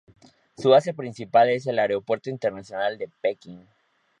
Su 0.57 0.71
base 0.71 0.95
principal 0.95 1.49
es 1.49 1.67
el 1.67 1.77
Aeropuerto 1.77 2.31
Internacional 2.31 2.97
de 2.97 3.07
Pekín. 3.07 3.67